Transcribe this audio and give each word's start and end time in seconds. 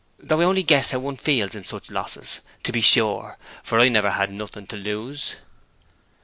Though 0.17 0.41
I 0.41 0.45
only 0.45 0.63
guess 0.63 0.89
how 0.89 0.97
one 0.97 1.15
feels 1.15 1.53
in 1.53 1.63
such 1.63 1.91
losses, 1.91 2.39
to 2.63 2.71
be 2.71 2.81
sure, 2.81 3.37
for 3.61 3.79
I 3.79 3.87
never 3.87 4.09
had 4.09 4.31
nothing 4.31 4.65
to 4.65 4.75
lose.' 4.75 5.35